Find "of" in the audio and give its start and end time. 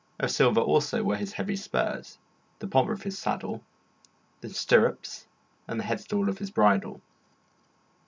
0.19-0.31, 2.91-3.03, 6.27-6.39